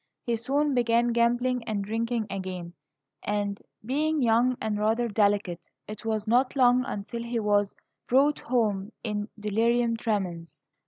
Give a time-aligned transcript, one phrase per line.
[0.25, 2.73] He soon began gambling and drinking again;
[3.21, 7.75] and, being young and rather delicate, it was not long until he was
[8.07, 10.65] brought home in delirium tremens.